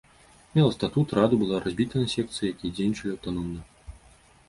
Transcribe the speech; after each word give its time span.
Мела 0.55 0.71
статут, 0.77 1.13
раду, 1.19 1.37
была 1.43 1.61
разбіта 1.65 1.95
на 2.07 2.11
секцыі, 2.17 2.53
якія 2.55 2.75
дзейнічалі 2.81 3.15
аўтаномна. 3.17 3.61